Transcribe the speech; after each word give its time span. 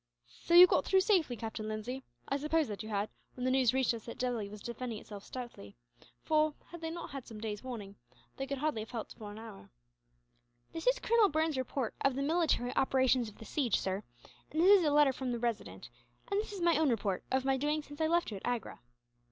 "So 0.25 0.55
you 0.55 0.65
got 0.65 0.83
through 0.83 1.01
safely, 1.01 1.37
Captain 1.37 1.67
Lindsay? 1.67 2.01
I 2.27 2.37
supposed 2.37 2.71
that 2.71 2.81
you 2.81 2.89
had, 2.89 3.07
when 3.35 3.45
the 3.45 3.51
news 3.51 3.71
reached 3.71 3.93
us 3.93 4.05
that 4.05 4.17
Delhi 4.17 4.49
was 4.49 4.63
defending 4.63 4.97
itself 4.97 5.23
stoutly 5.23 5.75
for, 6.23 6.55
had 6.71 6.81
they 6.81 6.89
not 6.89 7.11
had 7.11 7.27
some 7.27 7.39
days 7.39 7.61
warning, 7.61 7.95
they 8.35 8.47
could 8.47 8.57
hardly 8.57 8.81
have 8.81 8.89
held 8.89 9.05
out 9.11 9.15
for 9.15 9.31
an 9.31 9.37
hour." 9.37 9.69
"This 10.73 10.87
is 10.87 10.97
Colonel 10.97 11.29
Burns's 11.29 11.59
report 11.59 11.93
of 12.03 12.15
the 12.15 12.23
military 12.23 12.75
operations 12.75 13.29
of 13.29 13.37
the 13.37 13.45
siege, 13.45 13.79
sir; 13.79 14.01
and 14.49 14.59
this 14.59 14.79
is 14.79 14.83
a 14.83 14.89
letter 14.89 15.13
from 15.13 15.31
the 15.31 15.37
Resident; 15.37 15.91
and 16.31 16.41
this 16.41 16.51
is 16.51 16.61
my 16.61 16.79
own 16.79 16.89
report, 16.89 17.23
of 17.29 17.45
my 17.45 17.55
doings 17.55 17.85
since 17.85 18.01
I 18.01 18.07
left 18.07 18.31
you 18.31 18.37
at 18.37 18.43
Agra." 18.43 18.79